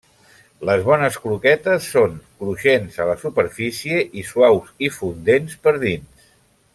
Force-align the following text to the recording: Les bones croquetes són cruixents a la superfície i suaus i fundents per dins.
Les 0.69 0.79
bones 0.87 1.17
croquetes 1.25 1.89
són 1.97 2.15
cruixents 2.39 2.97
a 3.05 3.07
la 3.11 3.17
superfície 3.27 4.01
i 4.23 4.27
suaus 4.33 4.73
i 4.89 4.93
fundents 4.97 5.63
per 5.67 5.75
dins. 5.89 6.27